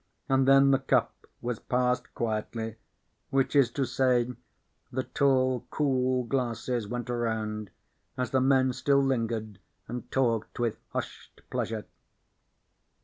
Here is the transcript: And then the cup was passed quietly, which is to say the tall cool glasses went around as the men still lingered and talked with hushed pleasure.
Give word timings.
And 0.27 0.47
then 0.47 0.71
the 0.71 0.79
cup 0.79 1.27
was 1.43 1.59
passed 1.59 2.15
quietly, 2.15 2.77
which 3.29 3.55
is 3.55 3.69
to 3.73 3.85
say 3.85 4.33
the 4.91 5.03
tall 5.03 5.67
cool 5.69 6.23
glasses 6.23 6.87
went 6.87 7.07
around 7.07 7.69
as 8.17 8.31
the 8.31 8.41
men 8.41 8.73
still 8.73 9.03
lingered 9.03 9.59
and 9.87 10.09
talked 10.11 10.57
with 10.59 10.79
hushed 10.89 11.43
pleasure. 11.51 11.85